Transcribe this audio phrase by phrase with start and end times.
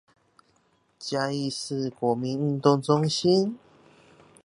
[0.97, 3.59] 嘉義市國民運動中心